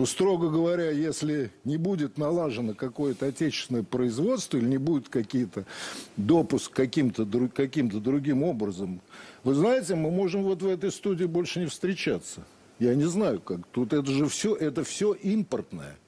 Но, 0.00 0.06
строго 0.06 0.48
говоря, 0.48 0.90
если 0.90 1.50
не 1.66 1.76
будет 1.76 2.16
налажено 2.16 2.72
какое-то 2.72 3.26
отечественное 3.26 3.82
производство 3.82 4.56
или 4.56 4.64
не 4.64 4.78
будет 4.78 5.10
какие-то 5.10 5.66
допуск 6.16 6.72
каким-то 6.72 7.26
каким 7.54 7.90
другим 7.90 8.42
образом, 8.42 9.02
вы 9.44 9.52
знаете, 9.52 9.96
мы 9.96 10.10
можем 10.10 10.42
вот 10.42 10.62
в 10.62 10.66
этой 10.66 10.90
студии 10.90 11.26
больше 11.26 11.60
не 11.60 11.66
встречаться. 11.66 12.46
Я 12.78 12.94
не 12.94 13.04
знаю, 13.04 13.40
как. 13.40 13.66
Тут 13.72 13.92
это 13.92 14.10
же 14.10 14.26
все, 14.28 14.54
это 14.54 14.84
все 14.84 15.12
импортное. 15.12 15.98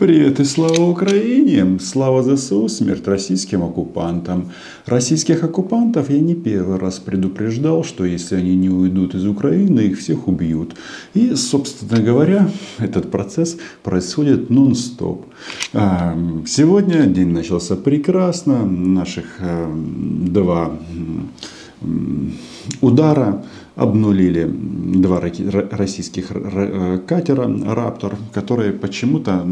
Привет 0.00 0.40
и 0.40 0.44
слава 0.44 0.80
Украине! 0.80 1.78
Слава 1.78 2.22
ЗСУ, 2.22 2.68
смерть 2.68 3.06
российским 3.06 3.62
оккупантам. 3.62 4.50
Российских 4.86 5.44
оккупантов 5.44 6.08
я 6.08 6.20
не 6.20 6.34
первый 6.34 6.78
раз 6.78 6.98
предупреждал, 6.98 7.84
что 7.84 8.06
если 8.06 8.36
они 8.36 8.56
не 8.56 8.70
уйдут 8.70 9.14
из 9.14 9.26
Украины, 9.26 9.80
их 9.80 9.98
всех 9.98 10.26
убьют. 10.26 10.74
И, 11.12 11.34
собственно 11.34 12.02
говоря, 12.02 12.48
этот 12.78 13.10
процесс 13.10 13.58
происходит 13.82 14.48
нон-стоп. 14.48 15.26
А, 15.74 16.16
сегодня 16.46 17.04
день 17.04 17.28
начался 17.28 17.76
прекрасно. 17.76 18.64
Наших 18.64 19.26
э, 19.40 19.70
два 20.28 20.78
удара 22.80 23.44
обнулили 23.76 24.44
два 24.44 25.20
российских 25.20 26.32
э, 26.32 27.00
катера 27.06 27.48
«Раптор», 27.74 28.16
которые 28.34 28.72
почему-то 28.72 29.46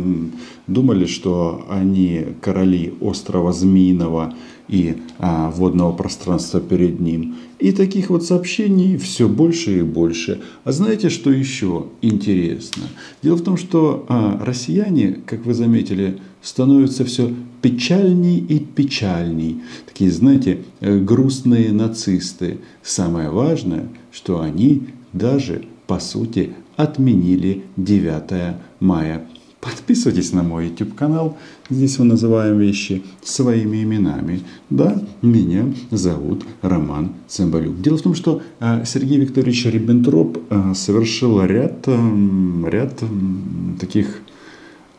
думали, 0.67 1.07
что 1.07 1.65
они 1.71 2.27
короли 2.43 2.95
острова 3.01 3.53
Змеиного 3.53 4.35
и 4.69 4.99
а, 5.19 5.51
водного 5.51 5.93
пространства 5.93 6.61
перед 6.61 7.01
ним. 7.01 7.37
И 7.59 7.73
таких 7.73 8.11
вот 8.11 8.25
сообщений 8.25 8.97
все 8.99 9.29
больше 9.29 9.79
и 9.79 9.83
больше. 9.83 10.41
А 10.65 10.73
знаете, 10.73 11.09
что 11.09 11.31
еще 11.31 11.87
интересно? 12.03 12.85
Дело 13.23 13.37
в 13.37 13.43
том, 13.43 13.57
что 13.57 14.07
а, 14.09 14.41
россияне, 14.45 15.21
как 15.27 15.45
вы 15.45 15.55
заметили, 15.55 16.19
становятся 16.43 17.05
все 17.05 17.35
печальней 17.63 18.39
и 18.39 18.61
печальней. 18.61 19.63
Такие, 19.87 20.11
знаете, 20.11 20.61
э, 20.81 20.99
грустные 20.99 21.73
нацисты. 21.73 22.59
Самое 22.83 23.31
важное, 23.31 23.89
что 24.13 24.41
они 24.41 24.89
даже, 25.13 25.65
по 25.87 25.99
сути, 25.99 26.55
отменили 26.77 27.65
9 27.77 28.57
мая. 28.81 29.27
Подписывайтесь 29.61 30.33
на 30.33 30.45
мой 30.45 30.69
YouTube 30.69 30.95
канал. 30.95 31.37
Здесь 31.69 31.99
мы 31.99 32.05
называем 32.05 32.59
вещи 32.59 33.03
своими 33.25 33.83
именами. 33.83 34.43
Да, 34.71 35.03
меня 35.21 35.75
зовут 35.91 36.45
Роман 36.63 37.15
Цымбалюк. 37.27 37.81
Дело 37.81 37.99
в 37.99 38.03
том, 38.03 38.15
что 38.15 38.41
э, 38.61 38.85
Сергей 38.87 39.19
Викторович 39.19 39.67
Риббентроп 39.67 40.39
э, 40.49 40.75
совершил 40.77 41.43
ряд, 41.45 41.89
ряд 41.89 43.03
таких 43.81 44.21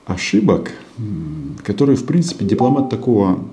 ошибок, 0.06 0.72
которые, 1.64 1.96
в 1.96 2.06
принципе, 2.06 2.44
дипломат 2.44 2.90
такого 2.90 3.46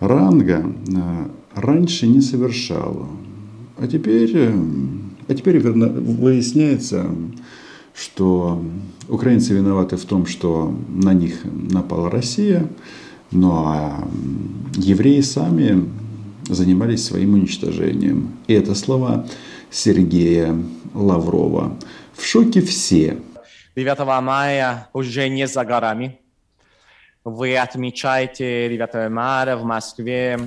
ранга 0.00 0.64
э, 0.88 1.28
раньше 1.54 2.08
не 2.08 2.20
совершал. 2.20 3.06
А 3.78 3.86
теперь, 3.86 4.32
э, 4.34 4.52
а 5.28 5.34
теперь 5.34 5.60
выясняется, 5.60 7.06
что 7.94 8.62
украинцы 9.08 9.54
виноваты 9.54 9.96
в 9.96 10.04
том, 10.04 10.26
что 10.26 10.74
на 10.88 11.12
них 11.12 11.40
напала 11.44 12.10
Россия, 12.10 12.66
ну 13.30 13.52
а 13.52 14.08
евреи 14.76 15.20
сами 15.20 15.88
занимались 16.48 17.04
своим 17.04 17.34
уничтожением. 17.34 18.36
И 18.46 18.54
это 18.54 18.74
слова 18.74 19.26
Сергея 19.70 20.56
Лаврова. 20.94 21.76
В 22.14 22.24
шоке 22.24 22.60
все. 22.60 23.18
9 23.76 23.98
мая 24.22 24.88
уже 24.92 25.28
не 25.28 25.46
за 25.46 25.64
горами. 25.64 26.18
Вы 27.24 27.56
отмечаете 27.56 28.68
9 28.68 29.10
мая 29.10 29.56
в 29.56 29.64
Москве 29.64 30.38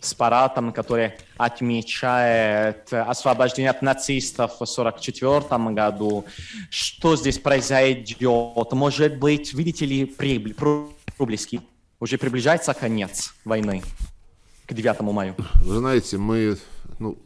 с 0.00 0.14
парадом, 0.14 0.72
который 0.72 1.12
отмечает 1.36 2.92
освобождение 2.92 3.70
от 3.70 3.82
нацистов 3.82 4.52
в 4.52 4.62
1944 4.62 5.74
году. 5.74 6.24
Что 6.70 7.16
здесь 7.16 7.38
произойдет? 7.38 8.72
Может 8.72 9.18
быть, 9.18 9.52
видите 9.54 9.86
ли, 9.86 10.04
проблески? 11.16 11.60
Уже 11.98 12.18
приближается 12.18 12.74
конец 12.74 13.34
войны 13.44 13.82
к 14.66 14.74
9 14.74 15.00
мая. 15.00 15.34
Вы 15.62 15.78
знаете, 15.78 16.18
мы, 16.18 16.58
ну, 16.98 17.18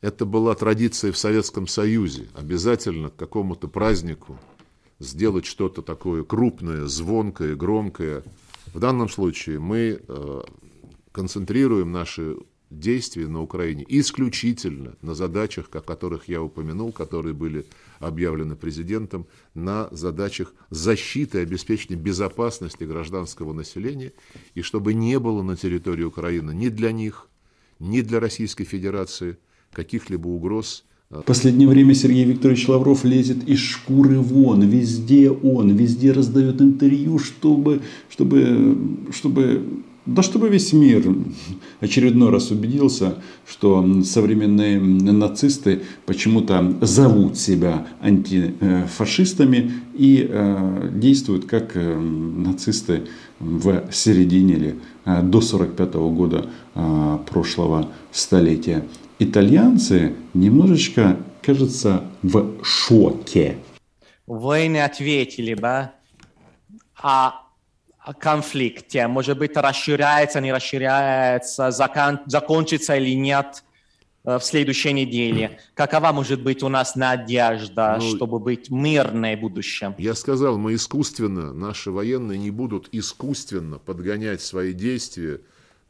это 0.00 0.24
была 0.24 0.54
традиция 0.54 1.12
в 1.12 1.18
Советском 1.18 1.66
Союзе. 1.66 2.26
Обязательно 2.34 3.10
к 3.10 3.16
какому-то 3.16 3.68
празднику 3.68 4.38
сделать 4.98 5.46
что-то 5.46 5.82
такое 5.82 6.24
крупное, 6.24 6.86
звонкое, 6.86 7.54
громкое. 7.54 8.22
В 8.72 8.78
данном 8.80 9.08
случае 9.08 9.60
мы 9.60 10.00
э, 10.06 10.42
концентрируем 11.14 11.92
наши 11.92 12.36
действия 12.70 13.28
на 13.28 13.40
Украине 13.40 13.84
исключительно 13.88 14.96
на 15.00 15.14
задачах, 15.14 15.68
о 15.72 15.80
которых 15.80 16.28
я 16.28 16.42
упомянул, 16.42 16.90
которые 16.90 17.34
были 17.34 17.66
объявлены 18.00 18.56
президентом, 18.56 19.26
на 19.54 19.88
задачах 19.92 20.52
защиты 20.70 21.38
и 21.38 21.42
обеспечения 21.42 21.94
безопасности 21.94 22.82
гражданского 22.82 23.52
населения, 23.52 24.12
и 24.56 24.62
чтобы 24.62 24.92
не 24.92 25.20
было 25.20 25.42
на 25.42 25.56
территории 25.56 26.02
Украины 26.02 26.50
ни 26.50 26.68
для 26.68 26.90
них, 26.90 27.28
ни 27.78 28.00
для 28.00 28.18
Российской 28.18 28.64
Федерации 28.64 29.38
каких-либо 29.72 30.26
угроз. 30.26 30.84
В 31.10 31.22
последнее 31.22 31.68
время 31.68 31.94
Сергей 31.94 32.24
Викторович 32.24 32.66
Лавров 32.66 33.04
лезет 33.04 33.48
из 33.48 33.60
шкуры 33.60 34.18
вон, 34.18 34.62
везде 34.62 35.30
он, 35.30 35.76
везде 35.76 36.10
раздает 36.10 36.60
интервью, 36.60 37.20
чтобы, 37.20 37.82
чтобы, 38.08 39.06
чтобы 39.12 39.84
да 40.06 40.22
чтобы 40.22 40.48
весь 40.48 40.72
мир 40.72 41.02
очередной 41.80 42.30
раз 42.30 42.50
убедился, 42.50 43.16
что 43.48 44.02
современные 44.02 44.78
нацисты 44.80 45.82
почему-то 46.04 46.76
зовут 46.82 47.38
себя 47.38 47.86
антифашистами 48.02 49.72
и 49.94 50.26
э, 50.28 50.90
действуют 50.94 51.46
как 51.46 51.76
э, 51.76 51.98
нацисты 51.98 53.02
в 53.40 53.84
середине 53.92 54.54
или 54.54 54.76
э, 55.06 55.22
до 55.22 55.40
45 55.40 55.94
года 55.94 56.46
прошлого 57.30 57.88
столетия 58.10 58.84
итальянцы 59.18 60.14
немножечко, 60.34 61.18
кажется, 61.40 62.04
в 62.22 62.64
шоке. 62.64 63.58
Вы 64.26 64.66
не 64.66 64.84
ответили 64.84 65.54
бы 65.54 65.90
о 66.96 67.43
конфликте. 68.12 69.06
Может 69.06 69.38
быть, 69.38 69.56
расширяется, 69.56 70.40
не 70.40 70.52
расширяется, 70.52 71.70
закон, 71.70 72.20
закончится 72.26 72.96
или 72.96 73.14
нет 73.14 73.64
э, 74.24 74.38
в 74.38 74.44
следующей 74.44 74.92
неделе. 74.92 75.58
Какова 75.74 76.12
может 76.12 76.42
быть 76.42 76.62
у 76.62 76.68
нас 76.68 76.96
надежда, 76.96 77.98
ну, 78.00 78.16
чтобы 78.16 78.38
быть 78.38 78.70
мирной 78.70 79.36
в 79.36 79.40
будущем? 79.40 79.94
Я 79.98 80.14
сказал, 80.14 80.58
мы 80.58 80.74
искусственно, 80.74 81.52
наши 81.52 81.90
военные 81.90 82.38
не 82.38 82.50
будут 82.50 82.88
искусственно 82.92 83.78
подгонять 83.78 84.42
свои 84.42 84.72
действия 84.72 85.40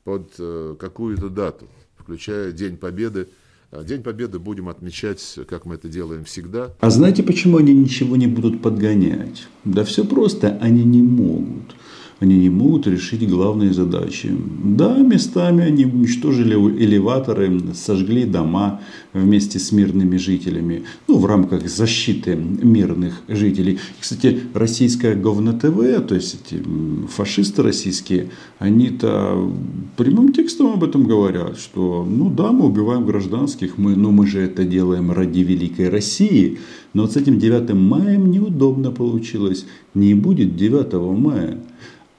под 0.04 0.34
э, 0.38 0.76
какую-то 0.78 1.28
дату 1.28 1.68
включая 2.04 2.52
День 2.52 2.76
Победы. 2.76 3.28
А 3.70 3.82
День 3.82 4.02
Победы 4.02 4.38
будем 4.38 4.68
отмечать, 4.68 5.38
как 5.48 5.64
мы 5.64 5.74
это 5.74 5.88
делаем 5.88 6.24
всегда. 6.24 6.72
А 6.80 6.90
знаете, 6.90 7.22
почему 7.22 7.56
они 7.56 7.72
ничего 7.72 8.14
не 8.14 8.26
будут 8.26 8.62
подгонять? 8.62 9.48
Да 9.64 9.84
все 9.84 10.04
просто, 10.04 10.58
они 10.60 10.84
не 10.84 11.02
могут 11.02 11.74
они 12.20 12.38
не 12.38 12.50
могут 12.50 12.86
решить 12.86 13.28
главные 13.28 13.72
задачи. 13.72 14.30
Да, 14.62 14.96
местами 14.98 15.64
они 15.64 15.84
уничтожили 15.84 16.54
элеваторы, 16.54 17.60
сожгли 17.74 18.24
дома 18.24 18.80
вместе 19.12 19.58
с 19.58 19.72
мирными 19.72 20.16
жителями, 20.16 20.84
ну, 21.08 21.18
в 21.18 21.26
рамках 21.26 21.68
защиты 21.68 22.36
мирных 22.36 23.22
жителей. 23.28 23.78
Кстати, 24.00 24.40
российское 24.54 25.14
говно 25.14 25.52
ТВ, 25.52 26.06
то 26.06 26.14
есть 26.14 26.38
эти 26.40 26.62
фашисты 27.08 27.62
российские, 27.62 28.30
они-то 28.58 29.50
прямым 29.96 30.32
текстом 30.32 30.72
об 30.72 30.84
этом 30.84 31.04
говорят, 31.04 31.58
что, 31.58 32.06
ну 32.08 32.30
да, 32.30 32.52
мы 32.52 32.66
убиваем 32.66 33.04
гражданских, 33.06 33.78
мы, 33.78 33.96
но 33.96 34.10
мы 34.10 34.26
же 34.26 34.40
это 34.40 34.64
делаем 34.64 35.10
ради 35.10 35.40
великой 35.40 35.88
России. 35.88 36.58
Но 36.92 37.02
вот 37.02 37.12
с 37.12 37.16
этим 37.16 37.38
9 37.38 37.74
маем 37.74 38.30
неудобно 38.30 38.92
получилось. 38.92 39.66
Не 39.94 40.14
будет 40.14 40.56
9 40.56 40.92
мая 41.18 41.58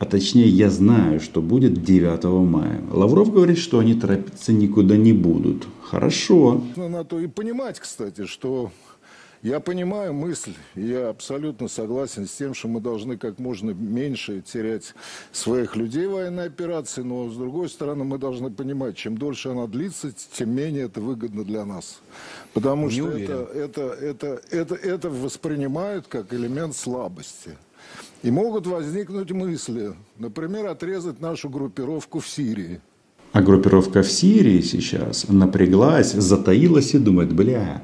а 0.05 0.07
точнее 0.07 0.47
я 0.47 0.69
знаю, 0.69 1.19
что 1.19 1.41
будет 1.41 1.83
9 1.83 2.23
мая. 2.47 2.79
Лавров 2.91 3.31
говорит, 3.33 3.57
что 3.57 3.79
они 3.79 3.95
торопиться 3.95 4.53
никуда 4.53 4.95
не 4.97 5.13
будут. 5.13 5.67
Хорошо. 5.81 6.61
Надо 6.75 7.17
и 7.19 7.27
понимать, 7.27 7.79
кстати, 7.79 8.25
что 8.25 8.71
Я 9.41 9.59
понимаю 9.59 10.11
мысль, 10.11 10.53
я 10.73 11.09
абсолютно 11.09 11.67
согласен 11.67 12.25
с 12.25 12.31
тем, 12.31 12.55
что 12.55 12.67
мы 12.67 12.81
должны 12.81 13.15
как 13.15 13.37
можно 13.37 13.71
меньше 13.71 14.41
терять 14.41 14.95
своих 15.31 15.75
людей 15.75 16.07
в 16.07 16.13
военной 16.13 16.45
операции, 16.47 17.03
но 17.03 17.29
с 17.29 17.35
другой 17.35 17.69
стороны 17.69 18.03
мы 18.05 18.17
должны 18.17 18.49
понимать, 18.49 18.95
чем 18.97 19.19
дольше 19.19 19.49
она 19.49 19.67
длится, 19.67 20.11
тем 20.33 20.49
менее 20.49 20.85
это 20.85 20.99
выгодно 20.99 21.43
для 21.43 21.63
нас. 21.63 21.99
Потому 22.55 22.87
Не 22.87 22.93
что 22.93 23.03
уверен. 23.03 23.31
это, 23.31 23.53
это, 23.53 23.81
это, 23.81 24.41
это, 24.49 24.75
это 24.75 25.09
воспринимают 25.11 26.07
как 26.07 26.33
элемент 26.33 26.75
слабости. 26.75 27.51
И 28.23 28.31
могут 28.31 28.65
возникнуть 28.67 29.31
мысли, 29.31 29.95
например, 30.17 30.65
отрезать 30.67 31.19
нашу 31.19 31.49
группировку 31.49 32.19
в 32.19 32.27
Сирии. 32.27 32.81
А 33.35 33.41
группировка 33.41 34.01
в 34.01 34.09
Сирии 34.09 34.61
сейчас 34.61 35.27
напряглась, 35.27 36.13
затаилась 36.13 36.93
и 36.93 36.99
думает, 36.99 37.33
бля, 37.33 37.81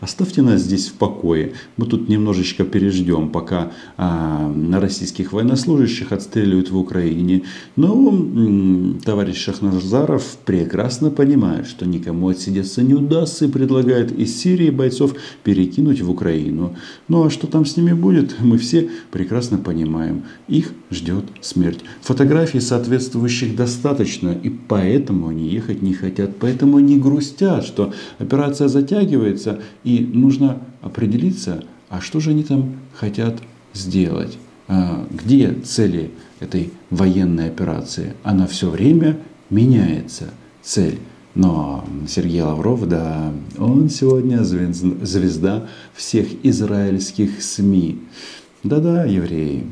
оставьте 0.00 0.40
нас 0.40 0.62
здесь 0.62 0.88
в 0.88 0.94
покое. 0.94 1.52
Мы 1.76 1.84
тут 1.84 2.08
немножечко 2.08 2.64
переждем, 2.64 3.28
пока 3.28 3.72
а, 3.98 4.50
на 4.50 4.80
российских 4.80 5.34
военнослужащих 5.34 6.10
отстреливают 6.10 6.70
в 6.70 6.78
Украине. 6.78 7.42
Но 7.76 7.92
м, 8.08 8.98
товарищ 9.04 9.44
Шахназаров 9.44 10.38
прекрасно 10.46 11.10
понимает, 11.10 11.66
что 11.66 11.84
никому 11.84 12.30
отсидеться 12.30 12.82
не 12.82 12.94
удастся 12.94 13.44
и 13.44 13.50
предлагает 13.50 14.10
из 14.10 14.34
Сирии 14.40 14.70
бойцов 14.70 15.14
перекинуть 15.44 16.00
в 16.00 16.10
Украину. 16.10 16.76
Ну 17.08 17.26
а 17.26 17.30
что 17.30 17.46
там 17.46 17.66
с 17.66 17.76
ними 17.76 17.92
будет, 17.92 18.36
мы 18.40 18.56
все 18.56 18.88
прекрасно 19.10 19.58
понимаем. 19.58 20.22
Их 20.48 20.72
ждет 20.90 21.26
смерть. 21.42 21.80
Фотографий 22.00 22.60
соответствующих 22.60 23.54
достаточно, 23.54 24.30
и 24.30 24.61
поэтому 24.68 25.28
они 25.28 25.48
ехать 25.48 25.82
не 25.82 25.94
хотят. 25.94 26.36
Поэтому 26.38 26.78
они 26.78 26.98
грустят, 26.98 27.64
что 27.64 27.92
операция 28.18 28.68
затягивается, 28.68 29.60
и 29.84 29.98
нужно 30.12 30.58
определиться, 30.80 31.64
а 31.88 32.00
что 32.00 32.20
же 32.20 32.30
они 32.30 32.42
там 32.42 32.76
хотят 32.94 33.36
сделать. 33.74 34.38
А, 34.68 35.06
Где 35.10 35.52
цели 35.64 36.10
этой 36.40 36.70
военной 36.90 37.46
операции? 37.48 38.14
Она 38.22 38.46
все 38.46 38.70
время 38.70 39.18
меняется, 39.50 40.30
цель. 40.62 40.98
Но 41.34 41.84
Сергей 42.06 42.42
Лавров, 42.42 42.86
да, 42.88 43.32
он 43.58 43.88
сегодня 43.88 44.42
звезд- 44.44 45.02
звезда 45.04 45.66
всех 45.94 46.26
израильских 46.42 47.42
СМИ. 47.42 48.00
Да-да, 48.62 49.04
евреи. 49.04 49.64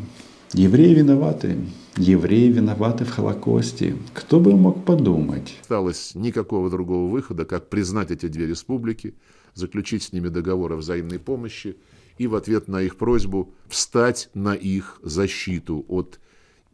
Евреи 0.54 0.94
виноваты. 0.94 1.56
Евреи 2.00 2.50
виноваты 2.50 3.04
в 3.04 3.10
Холокосте. 3.10 3.94
Кто 4.14 4.40
бы 4.40 4.56
мог 4.56 4.86
подумать? 4.86 5.58
осталось 5.60 6.14
никакого 6.14 6.70
другого 6.70 7.10
выхода, 7.10 7.44
как 7.44 7.68
признать 7.68 8.10
эти 8.10 8.26
две 8.26 8.46
республики, 8.46 9.14
заключить 9.52 10.04
с 10.04 10.12
ними 10.12 10.28
договор 10.28 10.72
о 10.72 10.76
взаимной 10.76 11.18
помощи 11.18 11.76
и 12.16 12.26
в 12.26 12.36
ответ 12.36 12.68
на 12.68 12.80
их 12.80 12.96
просьбу 12.96 13.52
встать 13.68 14.30
на 14.32 14.54
их 14.54 14.98
защиту 15.02 15.84
от 15.88 16.20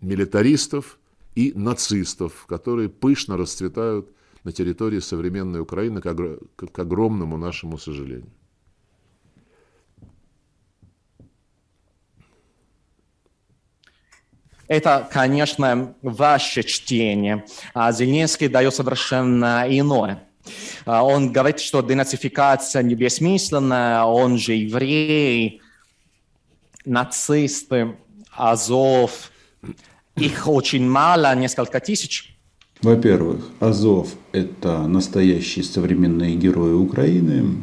милитаристов 0.01 0.97
и 1.35 1.53
нацистов, 1.57 2.47
которые 2.47 2.89
пышно 2.89 3.37
расцветают 3.37 4.09
на 4.45 4.53
территории 4.53 5.01
современной 5.01 5.59
Украины 5.61 6.01
к, 6.01 6.07
огр- 6.07 6.47
к 6.55 6.79
огромному 6.79 7.37
нашему 7.37 7.79
сожалению. 7.79 8.31
Это, 14.69 15.09
конечно, 15.11 15.95
ваше 16.03 16.63
чтение. 16.63 17.45
А 17.75 17.93
Зеленский 17.93 18.49
дает 18.49 18.75
совершенно 18.75 19.65
иное. 19.69 20.23
А 20.85 21.05
Он 21.05 21.33
говорит, 21.33 21.61
что 21.61 21.83
денацификация 21.83 22.83
не 22.83 22.95
бессмысленная, 22.95 24.03
он 24.05 24.39
же 24.39 24.55
еврей, 24.55 25.61
нацисты, 26.85 27.97
Азов. 28.33 29.31
Их 30.17 30.49
очень 30.49 30.89
мало, 30.89 31.35
несколько 31.35 31.81
тысяч. 31.81 32.37
Во-первых, 32.83 33.45
Азов– 33.61 34.09
это 34.37 34.87
настоящие 34.87 35.65
современные 35.65 36.37
герои 36.37 36.75
Украины, 36.75 37.57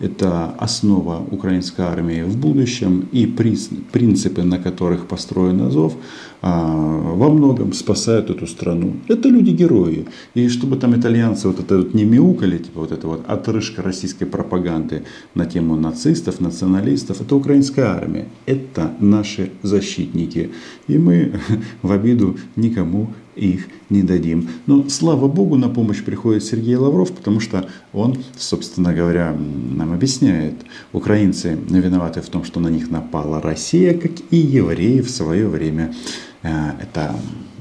это 0.00 0.46
основа 0.58 1.24
украинской 1.30 1.82
армии 1.82 2.22
в 2.22 2.36
будущем, 2.36 3.08
и 3.12 3.26
принципы, 3.26 4.42
на 4.42 4.58
которых 4.58 5.06
построен 5.06 5.60
Азов, 5.62 5.94
а, 6.42 7.12
во 7.14 7.28
многом 7.28 7.72
спасают 7.72 8.30
эту 8.30 8.46
страну. 8.46 8.94
Это 9.08 9.28
люди-герои. 9.28 10.06
И 10.34 10.48
чтобы 10.48 10.76
там 10.76 10.94
итальянцы 10.94 11.48
вот 11.48 11.60
это 11.60 11.78
вот 11.78 11.94
не 11.94 12.04
мяукали, 12.04 12.58
типа 12.58 12.80
вот 12.80 12.92
это 12.92 13.06
вот 13.06 13.24
отрыжка 13.28 13.82
российской 13.82 14.26
пропаганды 14.26 15.04
на 15.34 15.46
тему 15.46 15.76
нацистов, 15.76 16.40
националистов, 16.40 17.20
это 17.20 17.36
украинская 17.36 17.86
армия. 17.86 18.26
Это 18.46 18.90
наши 19.00 19.50
защитники. 19.62 20.50
И 20.88 20.98
мы 20.98 21.40
в 21.82 21.92
обиду 21.92 22.36
никому 22.56 23.08
их 23.36 23.68
не 23.90 24.02
дадим. 24.02 24.48
Но, 24.66 24.88
слава 24.88 25.28
богу, 25.28 25.56
на 25.56 25.68
помощь 25.68 26.02
приходит 26.02 26.15
Сергей 26.40 26.76
Лавров, 26.76 27.12
потому 27.14 27.40
что 27.40 27.68
он, 27.92 28.22
собственно 28.36 28.94
говоря, 28.94 29.32
нам 29.32 29.92
объясняет, 29.92 30.54
украинцы 30.92 31.54
виноваты 31.54 32.20
в 32.20 32.28
том, 32.28 32.44
что 32.44 32.60
на 32.60 32.68
них 32.68 32.90
напала 32.90 33.40
Россия, 33.40 33.98
как 33.98 34.12
и 34.30 34.36
евреи 34.36 35.00
в 35.00 35.10
свое 35.10 35.48
время. 35.48 35.94
Э, 36.42 36.72
Это 36.80 37.14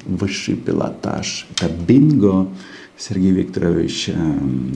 высший 0.05 0.55
пилотаж, 0.55 1.47
это 1.55 1.69
бинго. 1.69 2.47
Сергей 2.97 3.31
Викторович 3.31 4.09
э, 4.09 4.13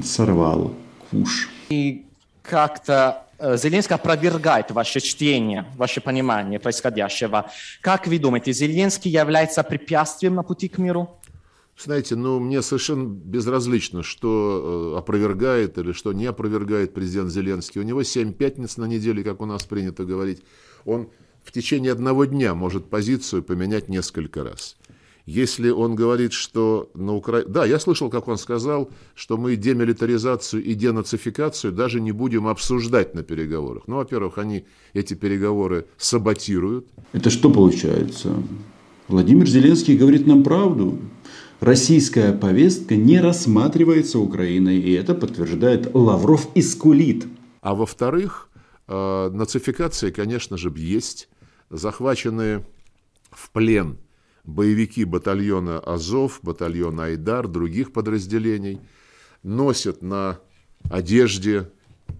сорвал 0.04 0.74
куш. 1.10 1.50
И 1.70 2.06
как-то 2.44 3.24
э, 3.38 3.58
Зеленский 3.58 3.96
опровергает 3.96 4.72
ваше 4.72 5.00
чтение, 5.00 5.66
ваше 5.78 6.02
понимание 6.02 6.60
происходящего. 6.60 7.50
Как 7.82 8.08
вы 8.08 8.20
думаете, 8.20 8.52
Зеленский 8.52 9.12
является 9.12 9.64
препятствием 9.64 10.36
на 10.36 10.44
пути 10.44 10.68
к 10.68 10.78
миру? 10.80 11.10
Знаете, 11.82 12.18
ну, 12.18 12.40
мне 12.40 12.62
совершенно 12.62 13.08
безразлично, 13.08 14.04
что 14.04 14.94
э, 14.96 15.00
опровергает 15.00 15.78
или 15.78 15.94
что 15.94 16.12
не 16.12 16.26
опровергает 16.26 16.94
президент 16.94 17.32
Зеленский. 17.32 17.80
У 17.80 17.86
него 17.86 18.04
семь 18.04 18.34
пятниц 18.34 18.76
на 18.76 18.86
неделе, 18.86 19.24
как 19.24 19.40
у 19.40 19.46
нас 19.46 19.64
принято 19.64 20.04
говорить. 20.04 20.42
Он 20.84 21.10
в 21.44 21.54
течение 21.54 21.94
одного 21.94 22.26
дня 22.26 22.54
может 22.54 22.90
позицию 22.90 23.44
поменять 23.44 23.88
несколько 23.88 24.44
раз. 24.44 24.76
Если 25.26 25.70
он 25.70 25.96
говорит, 25.96 26.34
что 26.34 26.90
на 26.96 27.16
Украине... 27.16 27.50
Да, 27.50 27.64
я 27.64 27.80
слышал, 27.80 28.10
как 28.10 28.28
он 28.28 28.38
сказал, 28.38 28.90
что 29.16 29.38
мы 29.38 29.56
демилитаризацию 29.56 30.64
и 30.64 30.74
денацификацию 30.74 31.72
даже 31.72 32.02
не 32.02 32.12
будем 32.12 32.48
обсуждать 32.48 33.16
на 33.16 33.24
переговорах. 33.24 33.84
Ну, 33.88 33.98
во-первых, 33.98 34.38
они 34.38 34.66
эти 34.94 35.14
переговоры 35.14 35.86
саботируют. 35.98 36.88
Это 37.14 37.30
что 37.30 37.50
получается? 37.50 38.36
Владимир 39.10 39.48
Зеленский 39.48 39.98
говорит 39.98 40.28
нам 40.28 40.44
правду. 40.44 41.00
Российская 41.60 42.32
повестка 42.32 42.96
не 42.96 43.20
рассматривается 43.20 44.20
Украиной, 44.20 44.78
и 44.78 44.92
это 44.92 45.16
подтверждает 45.16 45.96
Лавров 45.96 46.48
и 46.54 46.62
скулит. 46.62 47.26
А 47.62 47.74
во-вторых, 47.74 48.50
э, 48.88 49.30
нацификация, 49.34 50.12
конечно 50.12 50.58
же, 50.58 50.72
есть. 50.78 51.28
Захваченные 51.72 52.68
в 53.32 53.50
плен 53.50 53.98
боевики 54.44 55.06
батальона 55.06 55.80
Азов, 55.80 56.40
батальона 56.44 57.06
Айдар, 57.06 57.48
других 57.48 57.92
подразделений, 57.92 58.80
носят 59.42 60.04
на 60.04 60.38
одежде, 60.84 61.72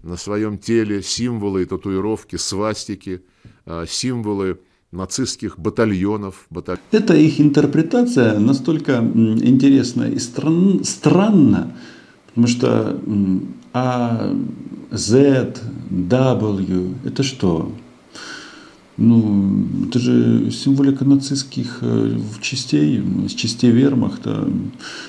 на 0.02 0.16
своем 0.16 0.58
теле 0.58 1.02
символы 1.02 1.62
и 1.62 1.66
татуировки, 1.66 2.34
свастики, 2.34 3.22
э, 3.64 3.84
символы 3.86 4.58
нацистских 4.92 5.58
батальонов. 5.58 6.46
баталь- 6.50 6.78
Эта 6.90 7.14
их 7.14 7.40
интерпретация 7.40 8.38
настолько 8.38 8.98
интересна 8.98 10.04
и 10.04 10.18
стран- 10.18 10.84
странна, 10.84 11.72
потому 12.28 12.46
что 12.46 13.00
А, 13.72 14.34
Z, 14.90 15.54
W, 15.90 16.94
это 17.04 17.22
что? 17.22 17.72
Ну, 18.96 19.64
это 19.88 19.98
же 20.00 20.50
символика 20.50 21.04
нацистских 21.04 21.78
э, 21.82 22.18
частей, 22.42 23.00
частей 23.34 23.70
вермахта. 23.70 24.50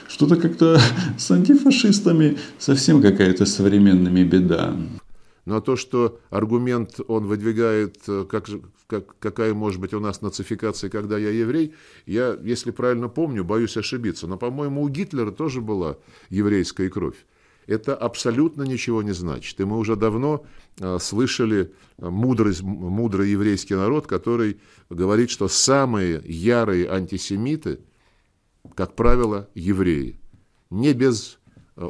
Что-то 0.07 0.35
как-то 0.35 0.79
с 1.17 1.31
антифашистами 1.31 2.37
совсем 2.59 3.01
какая-то 3.01 3.45
современными 3.45 4.23
беда. 4.23 4.75
Но 5.51 5.59
то, 5.59 5.75
что 5.75 6.17
аргумент 6.29 7.01
он 7.09 7.25
выдвигает, 7.25 7.97
э, 8.07 8.23
как, 8.23 8.47
как- 8.87 9.19
какая 9.19 9.53
может 9.53 9.81
быть 9.81 9.93
у 9.93 9.99
нас 9.99 10.21
нацификация, 10.21 10.89
когда 10.89 11.17
я 11.17 11.29
еврей, 11.29 11.73
я, 12.05 12.39
если 12.41 12.71
правильно 12.71 13.09
помню, 13.09 13.43
боюсь 13.43 13.75
ошибиться, 13.75 14.27
но, 14.27 14.37
по-моему, 14.37 14.81
у 14.81 14.87
Гитлера 14.87 15.31
тоже 15.31 15.59
была 15.59 15.97
еврейская 16.29 16.89
кровь. 16.89 17.17
Это 17.67 17.97
абсолютно 17.97 18.63
ничего 18.63 19.03
не 19.03 19.11
значит. 19.11 19.59
И 19.59 19.65
мы 19.65 19.77
уже 19.77 19.97
давно 19.97 20.45
э, 20.79 20.97
слышали 21.01 21.73
э, 21.97 22.09
мудрый, 22.09 22.55
мудрый 22.61 23.31
еврейский 23.31 23.75
народ, 23.75 24.07
который 24.07 24.61
говорит, 24.89 25.29
что 25.29 25.49
самые 25.49 26.21
ярые 26.23 26.89
антисемиты, 26.89 27.81
как 28.73 28.95
правило, 28.95 29.49
евреи. 29.53 30.17
Не 30.69 30.93
без 30.93 31.39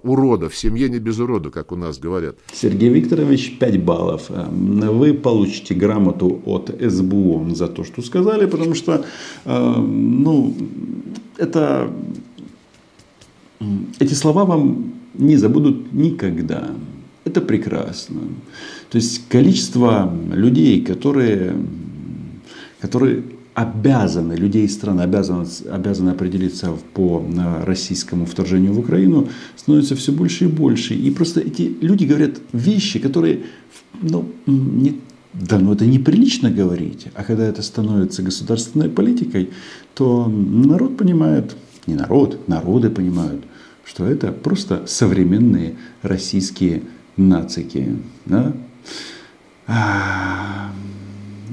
урода, 0.03 0.49
в 0.49 0.55
семье 0.55 0.89
не 0.89 0.99
без 0.99 1.19
урода, 1.19 1.49
как 1.49 1.71
у 1.71 1.75
нас 1.75 1.99
говорят. 1.99 2.35
Сергей 2.53 2.89
Викторович, 2.89 3.57
5 3.59 3.83
баллов. 3.83 4.29
Вы 4.29 5.13
получите 5.13 5.73
грамоту 5.73 6.41
от 6.45 6.71
СБУ 6.79 7.47
за 7.53 7.67
то, 7.67 7.83
что 7.83 8.01
сказали, 8.01 8.45
потому 8.45 8.75
что, 8.75 9.05
э, 9.45 9.75
ну, 9.77 10.55
это, 11.37 11.91
эти 13.99 14.13
слова 14.13 14.45
вам 14.45 14.93
не 15.13 15.37
забудут 15.37 15.93
никогда. 15.93 16.71
Это 17.23 17.41
прекрасно. 17.41 18.21
То 18.89 18.97
есть 18.97 19.27
количество 19.29 20.11
людей, 20.33 20.81
которые, 20.81 21.55
которые 22.79 23.23
обязаны, 23.53 24.33
людей 24.33 24.67
страны 24.69 25.01
обязаны, 25.01 25.45
обязаны 25.69 26.11
определиться 26.11 26.71
по 26.93 27.23
российскому 27.65 28.25
вторжению 28.25 28.73
в 28.73 28.79
Украину, 28.79 29.27
становится 29.55 29.95
все 29.95 30.11
больше 30.11 30.45
и 30.45 30.47
больше. 30.47 30.93
И 30.93 31.11
просто 31.11 31.41
эти 31.41 31.75
люди 31.81 32.05
говорят 32.05 32.39
вещи, 32.53 32.99
которые, 32.99 33.43
ну, 34.01 34.29
не, 34.45 34.99
да, 35.33 35.59
ну 35.59 35.73
это 35.73 35.85
неприлично 35.85 36.49
говорить. 36.49 37.07
А 37.13 37.23
когда 37.23 37.45
это 37.45 37.61
становится 37.61 38.23
государственной 38.23 38.89
политикой, 38.89 39.49
то 39.93 40.27
народ 40.27 40.97
понимает, 40.97 41.55
не 41.87 41.95
народ, 41.95 42.47
народы 42.47 42.89
понимают, 42.89 43.43
что 43.85 44.05
это 44.05 44.31
просто 44.31 44.83
современные 44.87 45.75
российские 46.01 46.83
нацики. 47.17 47.97
Да? 48.25 48.53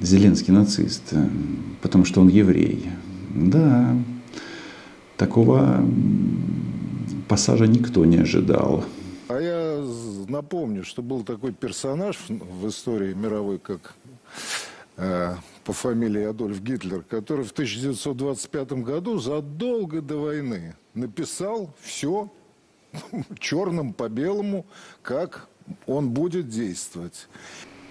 Зеленский 0.02 0.52
нацист, 0.52 1.12
потому 1.82 2.04
что 2.04 2.20
он 2.20 2.28
еврей. 2.28 2.90
Да, 3.34 3.96
такого 5.16 5.84
пассажа 7.28 7.66
никто 7.66 8.04
не 8.04 8.18
ожидал. 8.18 8.84
А 9.28 9.38
я 9.40 9.84
напомню, 10.28 10.84
что 10.84 11.02
был 11.02 11.22
такой 11.22 11.52
персонаж 11.52 12.18
в 12.28 12.68
истории 12.68 13.12
мировой, 13.12 13.58
как 13.58 13.94
э, 14.96 15.34
по 15.64 15.72
фамилии 15.72 16.24
Адольф 16.24 16.62
Гитлер, 16.62 17.02
который 17.02 17.44
в 17.44 17.52
1925 17.52 18.72
году 18.72 19.18
задолго 19.18 20.00
до 20.00 20.16
войны 20.16 20.76
написал 20.94 21.74
все 21.82 22.30
черным 23.38 23.92
по 23.92 24.08
белому, 24.08 24.64
как 25.02 25.48
он 25.86 26.10
будет 26.10 26.48
действовать. 26.48 27.28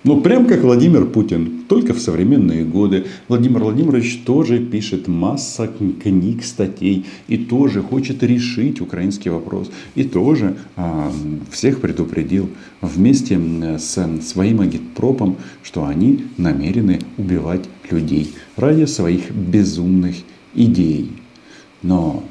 Ну, 0.03 0.21
прям 0.21 0.45
как 0.45 0.61
Владимир 0.61 1.05
Путин, 1.05 1.63
только 1.67 1.93
в 1.93 1.99
современные 1.99 2.63
годы. 2.63 3.07
Владимир 3.27 3.63
Владимирович 3.63 4.21
тоже 4.25 4.59
пишет 4.59 5.07
масса 5.07 5.67
книг, 5.67 6.43
статей 6.43 7.05
и 7.27 7.37
тоже 7.37 7.81
хочет 7.81 8.21
решить 8.23 8.79
украинский 8.79 9.31
вопрос. 9.31 9.71
И 9.95 10.03
тоже 10.03 10.55
а, 10.75 11.11
всех 11.51 11.81
предупредил 11.81 12.47
вместе 12.81 13.39
с 13.79 13.97
своим 14.21 14.61
агитпропом, 14.61 15.37
что 15.63 15.85
они 15.85 16.25
намерены 16.37 16.99
убивать 17.17 17.65
людей 17.89 18.33
ради 18.55 18.85
своих 18.85 19.31
безумных 19.31 20.15
идей. 20.53 21.11
Но, 21.81 22.23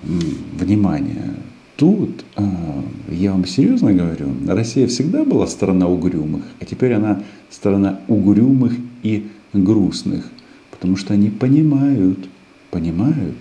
внимание, 0.59 1.35
тут, 1.77 2.25
а, 2.37 2.83
я 3.11 3.33
вам 3.33 3.45
серьезно 3.45 3.93
говорю, 3.93 4.29
Россия 4.47 4.87
всегда 4.87 5.25
была 5.25 5.47
страна 5.47 5.89
угрюмых, 5.89 6.43
а 6.61 6.65
теперь 6.65 6.95
она 6.95 7.23
страна 7.50 8.00
угрюмых 8.09 8.75
и 9.03 9.31
грустных, 9.53 10.25
потому 10.71 10.97
что 10.97 11.15
они 11.15 11.31
понимают, 11.31 12.29
понимают, 12.71 13.37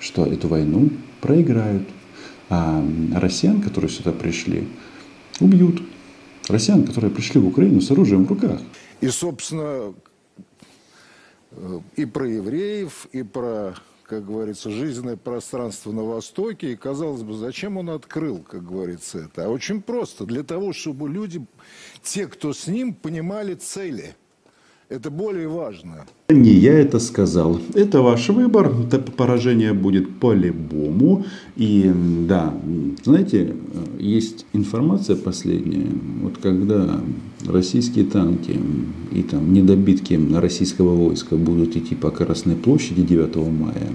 что 0.00 0.26
эту 0.26 0.48
войну 0.48 0.90
проиграют, 1.20 1.88
а 2.48 2.84
россиян, 3.14 3.60
которые 3.60 3.90
сюда 3.90 4.12
пришли, 4.12 4.68
убьют. 5.40 5.82
Россиян, 6.48 6.84
которые 6.84 7.10
пришли 7.10 7.40
в 7.40 7.46
Украину 7.48 7.80
с 7.80 7.90
оружием 7.90 8.24
в 8.24 8.28
руках. 8.28 8.60
И, 9.00 9.08
собственно, 9.08 9.94
и 11.96 12.04
про 12.04 12.28
евреев, 12.28 13.08
и 13.12 13.22
про 13.24 13.74
как 14.06 14.24
говорится, 14.24 14.70
жизненное 14.70 15.16
пространство 15.16 15.90
на 15.90 16.04
Востоке. 16.04 16.72
И, 16.72 16.76
казалось 16.76 17.22
бы, 17.22 17.34
зачем 17.34 17.76
он 17.76 17.90
открыл, 17.90 18.38
как 18.38 18.64
говорится, 18.64 19.18
это? 19.18 19.46
А 19.46 19.48
очень 19.48 19.82
просто. 19.82 20.24
Для 20.24 20.44
того, 20.44 20.72
чтобы 20.72 21.08
люди, 21.08 21.44
те, 22.02 22.28
кто 22.28 22.52
с 22.52 22.68
ним, 22.68 22.94
понимали 22.94 23.54
цели. 23.54 24.14
Это 24.88 25.10
более 25.10 25.48
важно. 25.48 26.06
Не 26.28 26.52
я 26.52 26.78
это 26.78 27.00
сказал. 27.00 27.58
Это 27.74 28.02
ваш 28.02 28.28
выбор. 28.28 28.72
Поражение 29.16 29.72
будет 29.72 30.20
по-любому. 30.20 31.24
И 31.56 31.90
да, 32.28 32.54
знаете, 33.02 33.56
есть 33.98 34.46
информация 34.52 35.16
последняя. 35.16 35.88
Вот 36.22 36.38
когда 36.38 37.00
российские 37.44 38.04
танки 38.04 38.60
и 39.10 39.22
там 39.22 39.52
недобитки 39.52 40.20
российского 40.34 40.94
войска 40.94 41.34
будут 41.34 41.76
идти 41.76 41.96
по 41.96 42.12
Красной 42.12 42.54
площади 42.54 43.02
9 43.02 43.36
мая, 43.36 43.90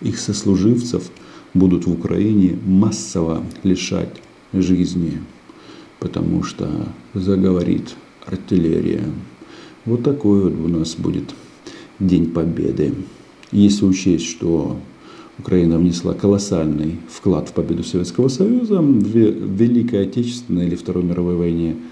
их 0.00 0.18
сослуживцев 0.18 1.12
будут 1.54 1.86
в 1.86 1.92
Украине 1.92 2.58
массово 2.66 3.44
лишать 3.62 4.20
жизни, 4.52 5.20
потому 6.00 6.42
что 6.42 6.88
заговорит 7.14 7.94
артиллерия. 8.26 9.04
Вот 9.84 10.02
такой 10.02 10.50
вот 10.50 10.52
у 10.52 10.68
нас 10.68 10.94
будет 10.94 11.34
День 11.98 12.30
Победы. 12.30 12.94
Если 13.52 13.84
учесть, 13.84 14.26
что 14.26 14.78
Украина 15.38 15.78
внесла 15.78 16.14
колоссальный 16.14 16.98
вклад 17.08 17.48
в 17.48 17.52
победу 17.52 17.84
Советского 17.84 18.28
Союза 18.28 18.80
в 18.80 19.06
Великой 19.06 20.08
Отечественной 20.08 20.66
или 20.66 20.76
Второй 20.76 21.04
мировой 21.04 21.36
войне– 21.36 21.76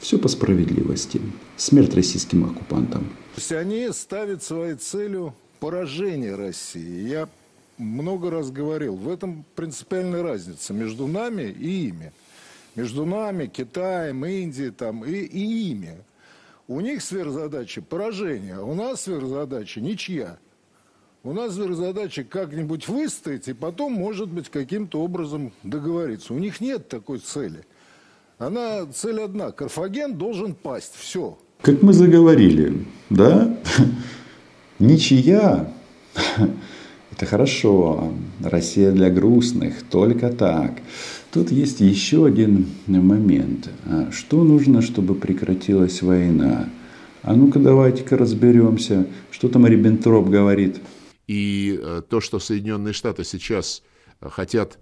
все 0.00 0.18
по 0.18 0.28
справедливости. 0.28 1.20
Смерть 1.56 1.94
российским 1.94 2.44
оккупантам. 2.44 3.04
То 3.34 3.40
есть 3.40 3.52
они 3.52 3.88
ставят 3.92 4.42
своей 4.42 4.74
целью 4.74 5.34
поражение 5.60 6.34
России. 6.34 7.08
Я 7.08 7.28
много 7.78 8.30
раз 8.30 8.50
говорил, 8.50 8.96
в 8.96 9.08
этом 9.08 9.44
принципиальная 9.54 10.22
разница 10.22 10.72
между 10.72 11.06
нами 11.06 11.42
и 11.42 11.88
ими. 11.88 12.12
Между 12.74 13.04
нами, 13.04 13.46
Китаем, 13.46 14.24
Индией 14.24 14.70
там, 14.70 15.04
и, 15.04 15.12
и 15.12 15.70
ими. 15.70 15.96
У 16.68 16.80
них 16.80 17.02
сверхзадача 17.02 17.82
поражение, 17.82 18.54
а 18.54 18.62
у 18.62 18.74
нас 18.74 19.02
сверхзадача 19.02 19.80
ничья. 19.80 20.38
У 21.24 21.32
нас 21.32 21.54
сверхзадача 21.54 22.22
как-нибудь 22.22 22.86
выстоять 22.86 23.48
и 23.48 23.52
потом, 23.52 23.92
может 23.92 24.28
быть, 24.28 24.48
каким-то 24.48 25.00
образом 25.00 25.52
договориться. 25.64 26.32
У 26.32 26.38
них 26.38 26.60
нет 26.60 26.88
такой 26.88 27.18
цели– 27.18 27.64
она 28.38 28.86
цель 28.86 29.20
одна. 29.20 29.50
Карфаген 29.50 30.14
должен 30.14 30.54
пасть. 30.54 30.94
Все. 30.96 31.36
Как 31.60 31.82
мы 31.82 31.92
заговорили, 31.92 32.86
да? 33.10 33.56
Ничья. 34.78 35.72
Это 37.18 37.26
хорошо. 37.26 38.12
Россия 38.40 38.92
для 38.92 39.10
грустных. 39.10 39.82
Только 39.82 40.30
так. 40.30 40.74
Тут 41.32 41.50
есть 41.50 41.80
еще 41.80 42.24
один 42.24 42.68
момент. 42.86 43.70
А 43.86 44.12
что 44.12 44.44
нужно, 44.44 44.82
чтобы 44.82 45.16
прекратилась 45.16 46.00
война? 46.00 46.70
А 47.22 47.34
ну-ка 47.34 47.58
давайте-ка 47.58 48.16
разберемся, 48.16 49.08
что 49.32 49.48
там 49.48 49.66
Риббентроп 49.66 50.28
говорит. 50.28 50.76
И 51.26 51.80
э, 51.82 52.02
то, 52.08 52.20
что 52.20 52.38
Соединенные 52.38 52.94
Штаты 52.94 53.24
сейчас 53.24 53.82
э, 54.20 54.28
хотят 54.30 54.78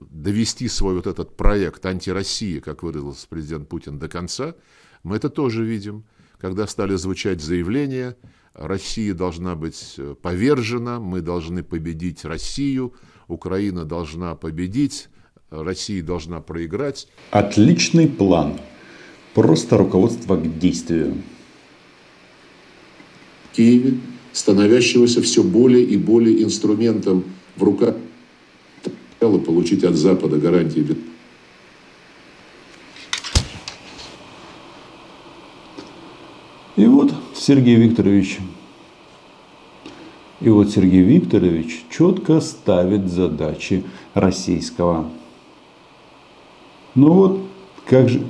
довести 0.00 0.68
свой 0.68 0.94
вот 0.94 1.06
этот 1.06 1.36
проект 1.36 1.84
антироссии, 1.84 2.60
как 2.60 2.82
выразился 2.82 3.26
президент 3.28 3.68
Путин, 3.68 3.98
до 3.98 4.08
конца, 4.08 4.54
мы 5.02 5.16
это 5.16 5.28
тоже 5.28 5.66
видим, 5.66 6.04
когда 6.40 6.66
стали 6.66 6.94
звучать 6.94 7.42
заявления, 7.42 8.16
Россия 8.58 9.14
должна 9.14 9.54
быть 9.54 9.94
э, 9.98 10.14
повержена, 10.20 10.98
мы 11.00 11.20
должны 11.20 11.62
победить 11.62 12.24
Россию, 12.24 12.94
Украина 13.28 13.84
должна 13.84 14.34
победить, 14.34 15.08
Россия 15.50 16.02
должна 16.02 16.40
проиграть. 16.40 17.08
Отличный 17.30 18.08
план. 18.08 18.58
Просто 19.34 19.76
руководство 19.76 20.36
к 20.36 20.58
действию. 20.58 21.22
Киеве, 23.52 23.98
становящегося 24.32 25.22
все 25.22 25.42
более 25.42 25.84
и 25.84 25.96
более 25.96 26.42
инструментом 26.42 27.24
в 27.56 27.62
руках 27.62 27.94
получить 29.48 29.84
от 29.84 29.96
Запада 29.96 30.36
гарантии 30.36 30.96
И 36.76 36.86
вот 36.86 37.12
Сергей 37.48 37.76
Викторович, 37.76 38.40
и 40.42 40.50
вот 40.50 40.68
Сергей 40.68 41.00
Викторович 41.00 41.86
четко 41.88 42.42
ставит 42.42 43.08
задачи 43.08 43.84
российского. 44.12 45.06
Ну 46.94 47.10
вот, 47.10 47.40
как 47.86 48.10
же, 48.10 48.22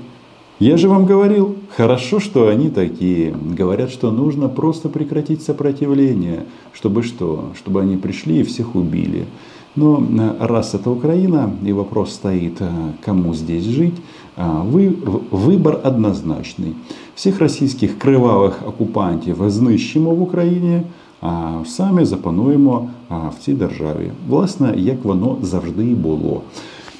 я 0.60 0.76
же 0.76 0.88
вам 0.88 1.04
говорил, 1.04 1.56
хорошо, 1.76 2.20
что 2.20 2.46
они 2.46 2.70
такие. 2.70 3.32
Говорят, 3.32 3.90
что 3.90 4.12
нужно 4.12 4.48
просто 4.48 4.88
прекратить 4.88 5.42
сопротивление. 5.42 6.44
Чтобы 6.72 7.02
что? 7.02 7.50
Чтобы 7.56 7.80
они 7.80 7.96
пришли 7.96 8.42
и 8.42 8.44
всех 8.44 8.76
убили. 8.76 9.26
Но 9.74 10.00
э, 10.00 10.46
раз 10.46 10.74
это 10.74 10.90
Украина, 10.92 11.52
и 11.64 11.72
вопрос 11.72 12.12
стоит, 12.12 12.60
э, 12.60 12.70
кому 13.04 13.34
здесь 13.34 13.64
жить, 13.64 13.94
вы, 14.37 14.93
выбор 15.31 15.79
однозначний. 15.83 16.73
Всіх 17.15 17.39
російських 17.39 17.99
кривавих 17.99 18.67
окупантів 18.67 19.49
знищимо 19.49 20.11
в 20.11 20.21
Україні, 20.21 20.81
а 21.21 21.51
самі 21.65 22.05
запануємо 22.05 22.89
в 23.09 23.43
цій 23.43 23.53
державі. 23.53 24.11
Власне, 24.27 24.73
як 24.77 25.03
воно 25.03 25.37
завжди 25.41 25.87
і 25.87 25.93
було. 25.93 26.41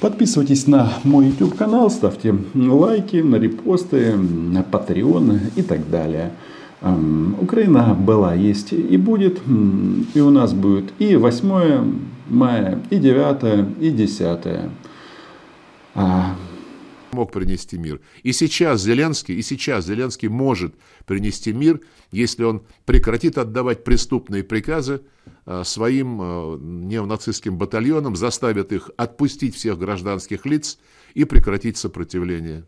Подписывайтесь 0.00 0.68
на 0.68 0.90
мой 1.04 1.26
YouTube 1.26 1.56
канал, 1.56 1.88
ставьте 1.90 2.34
лайки, 2.54 3.22
на 3.22 3.38
репосты, 3.38 4.14
на 4.52 4.62
Patreon 4.62 5.40
и 5.56 5.62
так 5.62 5.80
далее. 5.90 6.30
Украина 7.40 7.96
была, 8.06 8.34
есть 8.34 8.72
и 8.72 8.98
будет. 8.98 9.40
И 10.14 10.20
у 10.20 10.30
нас 10.30 10.52
будет 10.52 10.92
и 10.98 11.16
8 11.16 11.92
мая, 12.30 12.78
и 12.90 12.98
9, 12.98 13.44
и 13.80 13.90
10. 13.90 14.38
Мог 17.11 17.31
принести 17.31 17.77
мир. 17.77 18.01
И 18.23 18.33
сейчас 18.33 18.81
Зеленский, 18.81 19.35
и 19.35 19.41
сейчас 19.41 19.85
Зеленский 19.85 20.27
может 20.27 20.75
принести 21.05 21.51
мир, 21.51 21.81
если 22.11 22.43
он 22.43 22.65
прекратит 22.85 23.37
отдавать 23.37 23.83
преступные 23.83 24.43
приказы 24.43 25.01
а, 25.45 25.63
своим 25.63 26.19
а, 26.21 26.57
неонацистским 26.57 27.57
батальонам, 27.57 28.15
заставит 28.15 28.71
их 28.71 28.91
отпустить 28.97 29.55
всех 29.55 29.79
гражданских 29.79 30.45
лиц 30.45 30.77
и 31.15 31.25
прекратить 31.25 31.77
сопротивление. 31.77 32.65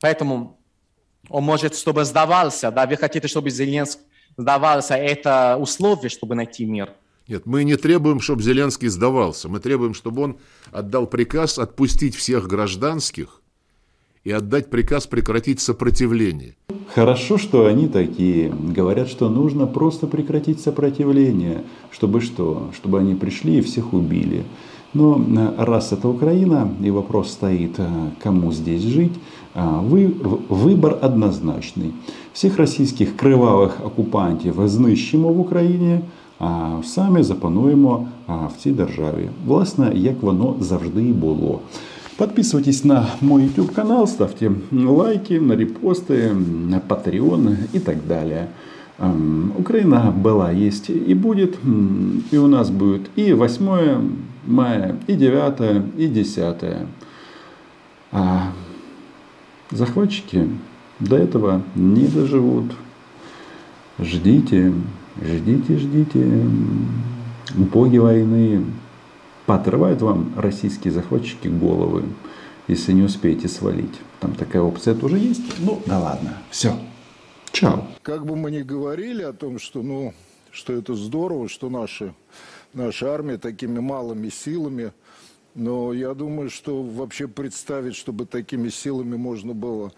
Поэтому 0.00 0.58
он 1.28 1.44
может, 1.44 1.76
чтобы 1.76 2.04
сдавался, 2.04 2.70
да, 2.70 2.86
вы 2.86 2.96
хотите, 2.96 3.28
чтобы 3.28 3.50
Зеленский 3.50 4.02
сдавался, 4.36 4.94
это 4.94 5.56
условие, 5.58 6.08
чтобы 6.08 6.34
найти 6.34 6.64
мир. 6.64 6.94
Нет, 7.31 7.45
мы 7.45 7.63
не 7.63 7.75
требуем, 7.75 8.21
чтобы 8.21 8.41
Зеленский 8.41 8.87
сдавался. 8.87 9.49
Мы 9.49 9.59
требуем, 9.59 9.93
чтобы 9.93 10.21
он 10.21 10.37
отдал 10.71 11.07
приказ 11.07 11.59
отпустить 11.59 12.15
всех 12.15 12.47
гражданских 12.47 13.41
и 14.23 14.31
отдать 14.31 14.69
приказ 14.69 15.07
прекратить 15.07 15.59
сопротивление. 15.59 16.55
Хорошо, 16.93 17.37
что 17.37 17.65
они 17.65 17.87
такие. 17.87 18.49
Говорят, 18.49 19.09
что 19.09 19.29
нужно 19.29 19.67
просто 19.67 20.07
прекратить 20.07 20.61
сопротивление. 20.61 21.63
Чтобы 21.91 22.21
что? 22.21 22.71
Чтобы 22.75 22.99
они 22.99 23.15
пришли 23.15 23.57
и 23.57 23.61
всех 23.61 23.93
убили. 23.93 24.45
Но 24.93 25.17
э, 25.17 25.63
раз 25.63 25.91
это 25.91 26.07
Украина, 26.07 26.69
и 26.81 26.91
вопрос 26.91 27.31
стоит, 27.31 27.77
э, 27.77 27.87
кому 28.23 28.51
здесь 28.51 28.81
жить, 28.81 29.13
э, 29.53 29.79
вы, 29.81 30.07
выбор 30.49 30.97
однозначний. 31.01 31.93
Всіх 32.33 32.57
російських 32.57 33.17
кривавих 33.17 33.85
окупантів 33.85 34.67
знищимо 34.67 35.29
в 35.29 35.39
Україні, 35.39 35.99
а 35.99 36.20
самі 36.83 37.23
запануємо 37.23 38.07
в 38.27 38.61
цій 38.61 38.71
державі. 38.71 39.29
Власне, 39.45 39.91
як 39.95 40.21
воно 40.21 40.55
завжди 40.59 41.03
і 41.03 41.13
було. 41.13 41.59
Подписывайтесь 42.17 42.83
на 42.83 43.07
мой 43.21 43.43
YouTube 43.43 43.73
канал, 43.75 44.07
ставьте 44.07 44.51
лайки, 44.71 45.39
на 45.39 45.55
репосты, 45.55 46.33
на 46.69 46.79
Patreon 46.79 47.57
и 47.73 47.79
так 47.79 47.97
далее. 48.07 48.47
Украина 49.59 50.11
была, 50.23 50.51
есть 50.51 50.89
и 50.89 51.13
будет. 51.13 51.59
И 52.31 52.37
у 52.37 52.47
нас 52.47 52.71
будет 52.71 53.11
и 53.15 53.33
8 53.33 54.09
мая, 54.47 54.95
и 55.05 55.15
9, 55.15 55.83
и 55.97 56.07
10. 56.07 56.55
А 58.11 58.51
захватчики 59.69 60.49
до 60.99 61.17
этого 61.17 61.61
не 61.75 62.07
доживут. 62.07 62.71
Ждите, 63.99 64.73
ждите, 65.20 65.78
ждите. 65.78 66.46
Боги 67.54 67.98
войны 67.98 68.64
поотрывают 69.46 70.00
вам 70.00 70.32
российские 70.36 70.92
захватчики 70.92 71.48
головы, 71.48 72.04
если 72.68 72.92
не 72.92 73.02
успеете 73.02 73.48
свалить. 73.48 74.00
Там 74.20 74.34
такая 74.34 74.62
опция 74.62 74.94
тоже 74.94 75.18
есть. 75.18 75.42
Ну, 75.58 75.82
да 75.86 75.98
ладно. 75.98 76.38
Все. 76.50 76.74
Чао. 77.50 77.86
Как 78.02 78.24
бы 78.24 78.36
мы 78.36 78.50
ни 78.50 78.62
говорили 78.62 79.22
о 79.22 79.32
том, 79.32 79.58
что, 79.58 79.82
ну, 79.82 80.14
что 80.50 80.72
это 80.72 80.94
здорово, 80.94 81.48
что 81.48 81.68
наши, 81.68 82.14
наша 82.72 83.12
армия 83.12 83.36
такими 83.36 83.80
малыми 83.80 84.28
силами, 84.30 84.92
но 85.54 85.92
я 85.92 86.14
думаю, 86.14 86.48
что 86.48 86.82
вообще 86.82 87.28
представить, 87.28 87.94
чтобы 87.94 88.24
такими 88.24 88.70
силами 88.70 89.16
можно 89.16 89.52
было, 89.52 89.92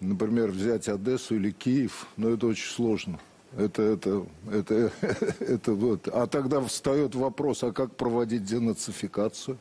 например, 0.00 0.50
взять 0.50 0.88
Одессу 0.88 1.36
или 1.36 1.50
Киев, 1.50 2.06
ну, 2.16 2.30
это 2.30 2.46
очень 2.46 2.70
сложно. 2.70 3.18
Это, 3.56 3.82
это, 3.82 4.26
это, 4.50 4.92
это 5.40 5.72
вот. 5.72 6.08
А 6.08 6.26
тогда 6.26 6.60
встает 6.60 7.14
вопрос, 7.14 7.62
а 7.62 7.72
как 7.72 7.96
проводить 7.96 8.44
денацификацию? 8.44 9.58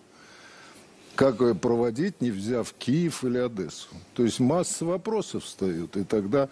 Как 1.15 1.41
ее 1.41 1.54
проводить, 1.54 2.21
не 2.21 2.32
взяв 2.32 2.73
Киев 2.73 3.23
или 3.23 3.38
Одессу? 3.38 3.89
То 4.15 4.23
есть 4.23 4.39
масса 4.39 4.84
вопросов 4.84 5.43
встает. 5.43 5.95
И 5.95 6.04
тогда 6.04 6.49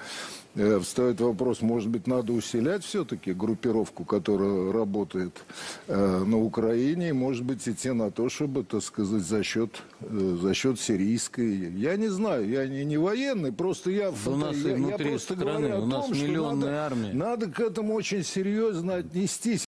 э, 0.54 0.80
встает 0.80 1.20
вопрос, 1.20 1.62
может 1.62 1.90
быть, 1.90 2.06
надо 2.06 2.34
усилять 2.34 2.84
все-таки 2.84 3.34
группировку, 3.34 4.06
которая 4.06 4.72
работает 4.72 5.44
э, 5.88 6.24
на 6.26 6.38
Украине, 6.38 7.10
и, 7.10 7.12
может 7.12 7.44
быть, 7.44 7.68
идти 7.68 7.90
на 7.92 8.12
то, 8.12 8.30
чтобы, 8.30 8.64
так 8.64 8.84
сказать, 8.84 9.24
за 9.24 9.44
счет, 9.44 9.82
э, 10.02 10.38
за 10.40 10.54
счет 10.54 10.80
сирийской. 10.80 11.72
Я 11.72 11.98
не 11.98 12.10
знаю, 12.10 12.48
я 12.48 12.68
не, 12.68 12.86
не 12.86 12.98
военный, 12.98 13.52
просто 13.52 13.90
я, 13.90 14.12
у 14.12 14.36
нас 14.36 14.56
я, 14.58 14.78
я 14.78 14.98
просто 14.98 15.34
страны, 15.34 15.70
говорю 15.70 15.76
о 15.76 15.80
у 15.80 15.86
нас 15.88 16.06
том, 16.06 16.16
что 16.16 16.54
надо, 16.54 16.86
армия. 16.86 17.14
надо 17.14 17.48
к 17.48 17.60
этому 17.60 17.96
очень 17.96 18.24
серьезно 18.24 18.96
отнестись. 18.96 19.66